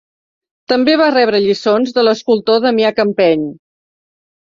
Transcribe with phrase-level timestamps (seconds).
[0.71, 3.45] També va rebre lliçons de l'escultor Damià Campeny.